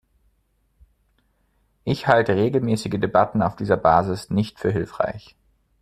[1.83, 5.35] Ich halte regelmäßige Debatten auf dieser Basis nicht für hilfreich.